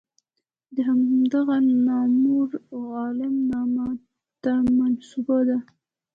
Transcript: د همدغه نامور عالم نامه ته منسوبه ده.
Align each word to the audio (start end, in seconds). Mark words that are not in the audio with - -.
د 0.73 0.75
همدغه 0.89 1.57
نامور 1.87 2.49
عالم 2.77 3.35
نامه 3.51 3.87
ته 4.43 4.53
منسوبه 4.77 5.39
ده. 5.47 5.57